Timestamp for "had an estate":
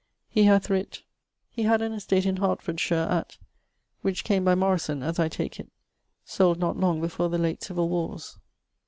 1.61-2.25